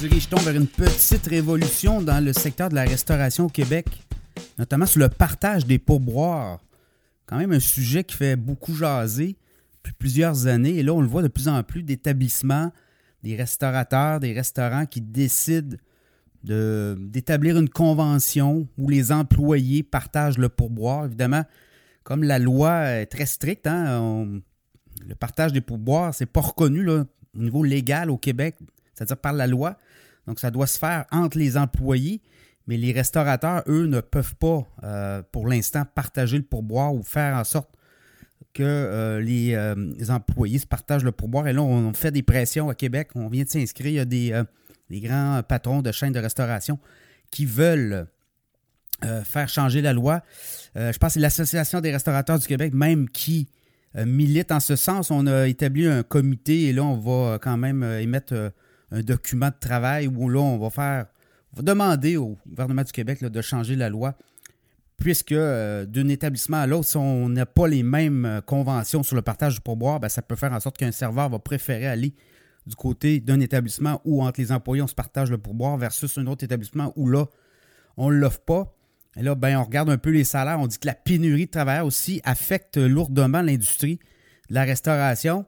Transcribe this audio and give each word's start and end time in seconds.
dirige-t-on 0.00 0.38
vers 0.38 0.56
une 0.56 0.66
petite 0.66 1.26
révolution 1.26 2.00
dans 2.00 2.24
le 2.24 2.32
secteur 2.32 2.70
de 2.70 2.74
la 2.74 2.84
restauration 2.84 3.44
au 3.44 3.48
Québec, 3.50 3.86
notamment 4.58 4.86
sur 4.86 4.98
le 4.98 5.10
partage 5.10 5.66
des 5.66 5.78
pourboires? 5.78 6.58
Quand 7.26 7.36
même 7.36 7.52
un 7.52 7.60
sujet 7.60 8.02
qui 8.02 8.16
fait 8.16 8.34
beaucoup 8.34 8.74
jaser 8.74 9.36
depuis 9.74 9.92
plusieurs 9.92 10.46
années. 10.46 10.78
Et 10.78 10.82
là, 10.82 10.94
on 10.94 11.02
le 11.02 11.06
voit 11.06 11.20
de 11.20 11.28
plus 11.28 11.48
en 11.48 11.62
plus 11.62 11.82
d'établissements, 11.82 12.72
des 13.22 13.36
restaurateurs, 13.36 14.20
des 14.20 14.32
restaurants 14.32 14.86
qui 14.86 15.02
décident 15.02 15.76
d'établir 16.42 17.58
une 17.58 17.68
convention 17.68 18.66
où 18.78 18.88
les 18.88 19.12
employés 19.12 19.82
partagent 19.82 20.38
le 20.38 20.48
pourboire. 20.48 21.04
Évidemment, 21.04 21.44
comme 22.04 22.22
la 22.22 22.38
loi 22.38 22.84
est 22.84 23.06
très 23.06 23.26
stricte, 23.26 23.66
hein, 23.66 24.40
le 25.06 25.14
partage 25.14 25.52
des 25.52 25.60
pourboires, 25.60 26.14
c'est 26.14 26.24
pas 26.24 26.40
reconnu 26.40 26.88
au 26.88 27.04
niveau 27.34 27.62
légal 27.62 28.08
au 28.10 28.16
Québec, 28.16 28.56
c'est-à-dire 29.00 29.16
par 29.16 29.32
la 29.32 29.46
loi. 29.46 29.76
Donc, 30.26 30.38
ça 30.38 30.50
doit 30.50 30.66
se 30.66 30.78
faire 30.78 31.06
entre 31.10 31.38
les 31.38 31.56
employés, 31.56 32.20
mais 32.66 32.76
les 32.76 32.92
restaurateurs, 32.92 33.62
eux, 33.66 33.86
ne 33.86 34.00
peuvent 34.00 34.34
pas, 34.36 34.66
euh, 34.84 35.22
pour 35.32 35.46
l'instant, 35.46 35.84
partager 35.94 36.36
le 36.36 36.44
pourboire 36.44 36.94
ou 36.94 37.02
faire 37.02 37.36
en 37.36 37.44
sorte 37.44 37.70
que 38.52 38.62
euh, 38.62 39.20
les, 39.20 39.56
les, 39.98 40.10
employés 40.10 40.58
se 40.58 40.66
partagent 40.66 41.04
le 41.04 41.12
pourboire. 41.12 41.48
Et 41.48 41.52
là, 41.52 41.62
on 41.62 41.92
fait 41.94 42.10
des 42.10 42.22
pressions 42.22 42.68
à 42.68 42.74
Québec. 42.74 43.10
On 43.14 43.28
vient 43.28 43.44
de 43.44 43.48
s'inscrire. 43.48 43.90
Il 43.90 43.94
y 43.94 44.00
a 44.00 44.04
des, 44.04 44.32
euh, 44.32 44.44
des 44.90 45.00
grands 45.00 45.42
patrons 45.42 45.82
de 45.82 45.92
chaînes 45.92 46.12
de 46.12 46.18
restauration 46.18 46.78
qui 47.30 47.46
veulent 47.46 48.06
euh, 49.04 49.22
faire 49.22 49.48
changer 49.48 49.80
la 49.80 49.94
loi. 49.94 50.22
Euh, 50.76 50.92
je 50.92 50.98
pense 50.98 51.10
que 51.10 51.14
c'est 51.14 51.20
l'Association 51.20 51.80
des 51.80 51.90
restaurateurs 51.90 52.38
du 52.38 52.46
Québec 52.46 52.74
même 52.74 53.08
qui 53.08 53.48
euh, 53.96 54.04
milite 54.04 54.52
en 54.52 54.60
ce 54.60 54.76
sens. 54.76 55.10
On 55.10 55.26
a 55.26 55.46
établi 55.48 55.86
un 55.86 56.02
comité 56.02 56.64
et 56.64 56.72
là, 56.74 56.84
on 56.84 56.98
va 56.98 57.38
quand 57.38 57.56
même 57.56 57.82
émettre 57.82 58.52
un 58.90 59.00
document 59.00 59.48
de 59.48 59.58
travail 59.60 60.08
où 60.08 60.28
là, 60.28 60.40
on 60.40 60.58
va 60.58 60.70
faire, 60.70 61.06
demander 61.56 62.16
au 62.16 62.36
gouvernement 62.46 62.82
du 62.82 62.92
Québec 62.92 63.22
de 63.22 63.42
changer 63.42 63.76
la 63.76 63.88
loi 63.88 64.16
puisque 65.00 65.34
d'un 65.34 66.08
établissement 66.08 66.58
à 66.58 66.66
l'autre, 66.66 66.86
si 66.86 66.96
on 66.98 67.28
n'a 67.30 67.46
pas 67.46 67.66
les 67.66 67.82
mêmes 67.82 68.42
conventions 68.44 69.02
sur 69.02 69.16
le 69.16 69.22
partage 69.22 69.54
du 69.54 69.60
pourboire, 69.60 69.98
ben, 69.98 70.10
ça 70.10 70.20
peut 70.20 70.36
faire 70.36 70.52
en 70.52 70.60
sorte 70.60 70.76
qu'un 70.76 70.92
serveur 70.92 71.30
va 71.30 71.38
préférer 71.38 71.86
aller 71.86 72.14
du 72.66 72.76
côté 72.76 73.18
d'un 73.18 73.40
établissement 73.40 74.02
où 74.04 74.22
entre 74.22 74.40
les 74.40 74.52
employés, 74.52 74.82
on 74.82 74.86
se 74.86 74.94
partage 74.94 75.30
le 75.30 75.38
pourboire 75.38 75.78
versus 75.78 76.18
un 76.18 76.26
autre 76.26 76.44
établissement 76.44 76.92
où 76.96 77.08
là, 77.08 77.26
on 77.96 78.10
ne 78.10 78.16
l'offre 78.16 78.40
pas. 78.40 78.76
Et 79.16 79.22
là, 79.22 79.34
ben, 79.34 79.56
on 79.56 79.64
regarde 79.64 79.88
un 79.90 79.98
peu 79.98 80.10
les 80.10 80.24
salaires. 80.24 80.60
On 80.60 80.66
dit 80.66 80.78
que 80.78 80.86
la 80.86 80.94
pénurie 80.94 81.46
de 81.46 81.50
travailleurs 81.50 81.86
aussi 81.86 82.20
affecte 82.22 82.76
lourdement 82.76 83.40
l'industrie 83.42 83.98
de 84.50 84.54
la 84.54 84.64
restauration. 84.64 85.46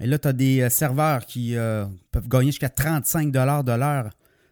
Et 0.00 0.06
là, 0.06 0.18
tu 0.18 0.28
as 0.28 0.32
des 0.32 0.60
euh, 0.60 0.70
serveurs 0.70 1.26
qui 1.26 1.56
euh, 1.56 1.84
peuvent 2.12 2.28
gagner 2.28 2.46
jusqu'à 2.46 2.68
35 2.68 3.32
de 3.32 3.38
l'heure 3.76 4.10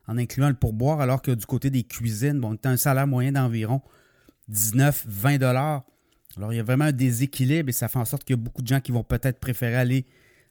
en 0.09 0.19
incluant 0.19 0.49
le 0.49 0.55
pourboire, 0.55 1.01
alors 1.01 1.23
que 1.23 1.33
du 1.33 1.47
côté 1.47 1.71
des 1.71 1.83
cuisines, 1.83 2.41
bon, 2.41 2.57
tu 2.57 2.69
as 2.69 2.71
un 2.71 2.77
salaire 2.77 3.07
moyen 3.07 3.33
d'environ 3.33 3.83
19-20 4.51 5.45
Alors, 5.45 6.53
il 6.53 6.57
y 6.57 6.61
a 6.61 6.63
vraiment 6.63 6.87
un 6.87 6.93
déséquilibre 6.93 7.69
et 7.69 7.73
ça 7.73 7.89
fait 7.89 7.99
en 7.99 8.05
sorte 8.05 8.25
qu'il 8.25 8.37
y 8.37 8.39
a 8.39 8.43
beaucoup 8.43 8.63
de 8.63 8.69
gens 8.69 8.81
qui 8.81 8.93
vont 8.93 9.03
peut-être 9.03 9.41
préférer 9.41 9.77
aller 9.77 10.07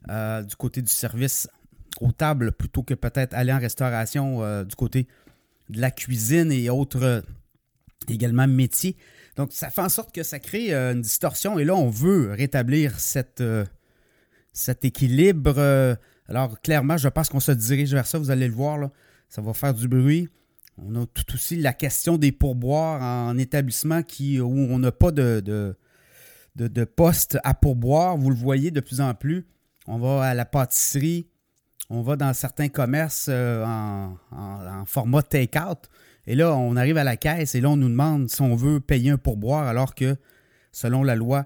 euh, 0.10 0.44
du 0.44 0.56
côté 0.58 0.82
du 0.82 0.92
service 0.92 1.48
aux 2.02 2.12
tables 2.12 2.52
plutôt 2.52 2.84
que 2.84 2.94
peut-être 2.94 3.34
aller 3.34 3.54
en 3.54 3.60
restauration 3.60 4.64
du 4.66 4.76
côté 4.76 5.08
de 5.70 5.80
la 5.80 5.92
cuisine 5.92 6.52
et 6.52 6.70
autres 6.70 7.24
également 8.10 8.48
métiers. 8.48 8.98
Donc, 9.38 9.54
ça 9.54 9.70
fait 9.70 9.82
en 9.82 9.88
sorte 9.88 10.14
que 10.14 10.24
ça 10.24 10.40
crée 10.40 10.74
une 10.74 11.02
distorsion 11.02 11.58
et 11.58 11.64
là, 11.64 11.74
on 11.74 11.90
veut 11.90 12.32
rétablir 12.34 13.00
cette, 13.00 13.42
cet 14.56 14.86
équilibre. 14.86 15.98
alors, 16.28 16.60
clairement, 16.62 16.98
je 16.98 17.08
pense 17.10 17.30
qu'on 17.30 17.40
se 17.40 17.52
dirige 17.52 17.94
vers 17.94 18.08
ça, 18.08 18.18
vous 18.18 18.32
allez 18.32 18.48
le 18.48 18.54
voir, 18.54 18.90
ça 19.30 19.42
va 19.42 19.54
faire 19.54 19.74
du 19.74 19.88
bruit. 19.88 20.30
On 20.78 20.96
a 20.96 21.06
tout 21.06 21.34
aussi 21.34 21.56
la 21.58 21.74
question 21.74 22.18
des 22.18 22.32
pourboires 22.32 23.02
en 23.02 23.38
établissement 23.38 24.02
qui, 24.04 24.40
où 24.40 24.50
on 24.50 24.80
n'a 24.80 24.92
pas 24.92 25.12
de, 25.12 25.76
de, 26.56 26.84
poste 26.84 27.38
à 27.44 27.54
pourboire. 27.54 28.18
Vous 28.18 28.30
le 28.30 28.36
voyez 28.36 28.72
de 28.72 28.80
plus 28.80 29.00
en 29.00 29.14
plus 29.14 29.46
on 29.88 29.98
va 29.98 30.24
à 30.24 30.34
la 30.34 30.46
pâtisserie, 30.46 31.28
on 31.90 32.02
va 32.02 32.16
dans 32.16 32.34
certains 32.34 32.70
commerces 32.70 33.28
euh, 33.30 33.64
en, 33.64 34.86
format 34.86 35.22
take-out. 35.22 35.90
Et 36.28 36.36
là, 36.36 36.56
on 36.56 36.76
arrive 36.76 36.98
à 36.98 37.04
la 37.04 37.18
caisse 37.18 37.54
et 37.56 37.62
là, 37.62 37.70
on 37.70 37.78
nous 37.78 37.90
demande 37.90 38.30
si 38.30 38.42
on 38.42 38.56
veut 38.56 38.80
payer 38.80 39.12
un 39.12 39.18
pourboire, 39.18 39.68
alors 39.68 39.94
que, 39.94 40.16
selon 40.72 41.04
la 41.04 41.16
loi, 41.16 41.46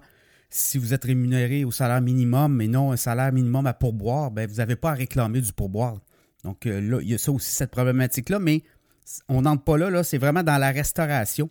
si 0.50 0.78
vous 0.78 0.92
êtes 0.92 1.04
rémunéré 1.04 1.64
au 1.64 1.70
salaire 1.70 2.00
minimum 2.00 2.60
et 2.60 2.68
non 2.68 2.92
un 2.92 2.96
salaire 2.96 3.32
minimum 3.32 3.66
à 3.66 3.72
pourboire, 3.72 4.30
ben, 4.30 4.48
vous 4.48 4.56
n'avez 4.56 4.76
pas 4.76 4.90
à 4.90 4.94
réclamer 4.94 5.40
du 5.40 5.52
pourboire. 5.52 6.00
Donc 6.44 6.66
euh, 6.66 6.80
là, 6.80 6.98
il 7.00 7.08
y 7.08 7.14
a 7.14 7.18
ça 7.18 7.32
aussi, 7.32 7.52
cette 7.52 7.70
problématique-là, 7.70 8.38
mais 8.38 8.62
on 9.28 9.42
n'entre 9.42 9.64
pas 9.64 9.78
là, 9.78 9.90
là 9.90 10.02
c'est 10.02 10.18
vraiment 10.18 10.42
dans 10.42 10.58
la 10.58 10.70
restauration 10.70 11.50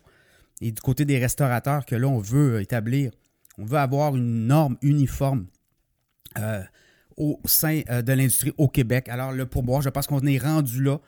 et 0.60 0.70
du 0.72 0.80
côté 0.80 1.04
des 1.04 1.18
restaurateurs 1.18 1.86
que 1.86 1.96
là, 1.96 2.06
on 2.06 2.18
veut 2.18 2.60
établir, 2.60 3.10
on 3.58 3.64
veut 3.64 3.78
avoir 3.78 4.14
une 4.16 4.46
norme 4.46 4.76
uniforme. 4.82 5.46
Euh, 6.38 6.62
au 7.20 7.38
sein 7.44 7.82
euh, 7.90 8.02
de 8.02 8.12
l'industrie 8.12 8.52
au 8.56 8.66
Québec. 8.66 9.08
Alors, 9.08 9.32
le 9.32 9.46
pourboire, 9.46 9.82
je 9.82 9.90
pense 9.90 10.06
qu'on 10.06 10.26
est 10.26 10.38
rendu 10.38 10.82
là 10.82 10.98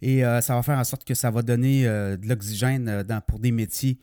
et 0.00 0.24
euh, 0.24 0.40
ça 0.40 0.54
va 0.54 0.62
faire 0.62 0.78
en 0.78 0.84
sorte 0.84 1.04
que 1.04 1.14
ça 1.14 1.30
va 1.30 1.42
donner 1.42 1.86
euh, 1.86 2.16
de 2.16 2.26
l'oxygène 2.26 3.04
pour 3.26 3.38
des 3.38 3.52
métiers 3.52 3.98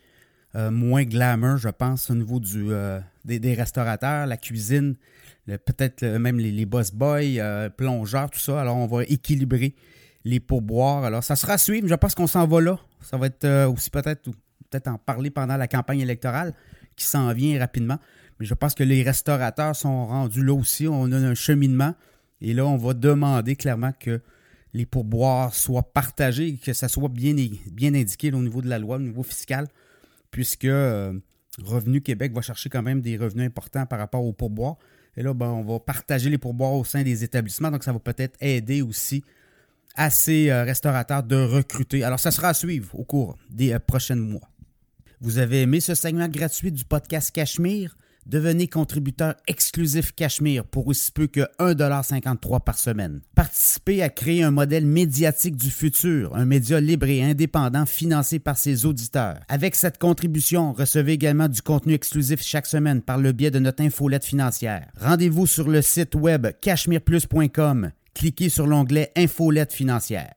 moins 0.72 1.04
glamour, 1.04 1.58
je 1.58 1.68
pense, 1.68 2.10
au 2.10 2.16
niveau 2.16 2.40
du, 2.40 2.70
des, 3.26 3.54
restaurateurs, 3.54 4.28
la 4.28 4.38
cuisine, 4.38 4.96
peut-être 5.48 6.06
même 6.06 6.40
les, 6.40 6.66
boss 6.66 6.92
boys, 6.92 7.70
plongeurs, 7.76 8.30
tout 8.30 8.40
ça. 8.40 8.62
Alors, 8.62 8.78
on 8.78 8.88
va 8.88 9.04
équilibrer 9.04 9.76
les 10.24 10.40
pourboires. 10.40 11.04
Alors, 11.04 11.24
ça 11.24 11.36
sera 11.36 11.54
à 11.54 11.58
suivre. 11.58 11.88
Je 11.88 11.96
pense 11.96 12.16
qu'on 12.16 12.28
s'en 12.28 12.48
va 12.48 12.62
là. 12.62 12.80
Ça 13.02 13.18
va 13.18 13.28
être 13.28 13.68
aussi 13.68 13.90
peut-être 13.90 14.30
peut-être 14.70 14.88
en 14.88 14.98
parler 14.98 15.30
pendant 15.30 15.58
la 15.58 15.68
campagne 15.68 16.00
électorale 16.00 16.54
qui 16.96 17.06
s'en 17.06 17.34
vient 17.34 17.60
rapidement. 17.60 18.00
Mais 18.40 18.46
je 18.46 18.54
pense 18.54 18.74
que 18.74 18.84
les 18.84 19.04
restaurateurs 19.04 19.76
sont 19.76 20.08
rendus 20.08 20.44
là 20.44 20.54
aussi. 20.54 20.88
On 20.88 21.12
a 21.12 21.18
un 21.18 21.36
cheminement. 21.36 21.96
Et 22.42 22.54
là, 22.54 22.66
on 22.66 22.78
va 22.78 22.94
demander 22.94 23.56
clairement 23.56 23.92
que 23.98 24.22
les 24.74 24.86
pourboires 24.86 25.54
soient 25.56 25.94
partagés, 25.94 26.58
que 26.58 26.74
ça 26.74 26.90
soit 26.90 27.08
bien, 27.08 27.34
bien 27.72 27.94
indiqué 27.94 28.32
au 28.34 28.42
niveau 28.42 28.62
de 28.62 28.68
la 28.68 28.78
loi, 28.78 28.98
au 28.98 29.00
niveau 29.00 29.24
fiscal, 29.24 29.68
puisque 30.32 30.66
euh, 30.66 31.14
Revenu 31.64 32.02
Québec 32.02 32.34
va 32.34 32.42
chercher 32.42 32.70
quand 32.70 32.82
même 32.82 33.02
des 33.02 33.18
revenus 33.18 33.46
importants 33.46 33.86
par 33.86 34.00
rapport 34.00 34.24
aux 34.24 34.34
pourboires. 34.34 34.78
Et 35.18 35.24
là, 35.24 35.34
ben, 35.34 35.48
on 35.48 35.64
va 35.64 35.80
partager 35.80 36.30
les 36.30 36.38
pourboires 36.38 36.74
au 36.74 36.84
sein 36.84 37.04
des 37.04 37.24
établissements, 37.24 37.72
donc 37.72 37.84
ça 37.84 37.94
va 37.94 38.00
peut-être 38.00 38.36
aider 38.42 38.82
aussi 38.82 39.24
à 39.96 40.10
ces 40.10 40.50
euh, 40.50 40.64
restaurateurs 40.64 41.24
de 41.24 41.38
recruter. 41.38 42.04
Alors, 42.04 42.20
ça 42.20 42.32
sera 42.32 42.50
à 42.50 42.54
suivre 42.54 43.00
au 43.00 43.06
cours 43.06 43.38
des 43.50 43.74
euh, 43.74 43.80
prochains 43.80 44.16
mois. 44.16 44.50
Vous 45.22 45.38
avez 45.38 45.62
aimé 45.62 45.80
ce 45.80 45.96
segment 45.96 46.28
gratuit 46.28 46.72
du 46.72 46.84
podcast 46.84 47.32
Cachemire? 47.32 47.96
Devenez 48.26 48.68
contributeur 48.68 49.36
exclusif 49.48 50.12
Cachemire 50.12 50.66
pour 50.66 50.88
aussi 50.88 51.12
peu 51.12 51.28
que 51.28 51.42
1,53$ 51.60 52.60
par 52.60 52.80
semaine. 52.80 53.22
Participez 53.36 54.02
à 54.02 54.10
créer 54.10 54.42
un 54.42 54.50
modèle 54.50 54.86
médiatique 54.86 55.56
du 55.56 55.70
futur, 55.70 56.36
un 56.36 56.46
média 56.46 56.80
libre 56.80 57.08
et 57.08 57.24
indépendant 57.24 57.86
financé 57.86 58.40
par 58.40 58.58
ses 58.58 58.88
auditeurs. 58.88 59.40
Avec 59.48 59.76
cette 59.76 60.00
contribution, 60.00 60.74
recevez 60.74 61.14
également 61.14 61.48
du 61.48 61.62
contenu 61.62 61.94
exclusif 61.94 62.42
chaque 62.42 62.66
semaine 62.66 63.04
par 63.04 63.20
le 63.20 63.32
biais 63.32 63.52
de 63.52 63.60
notre 63.60 63.84
infolette 63.84 64.26
financière. 64.26 64.88
Rendez-vous 65.00 65.46
sur 65.46 65.70
le 65.70 65.84
site 65.84 66.16
web 66.16 66.48
cachemireplus.com. 66.62 67.92
Cliquez 68.16 68.50
sur 68.50 68.66
l'onglet 68.66 69.12
Infolette 69.16 69.74
financière. 69.74 70.34